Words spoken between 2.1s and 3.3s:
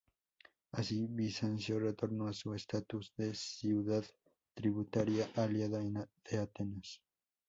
a su estatus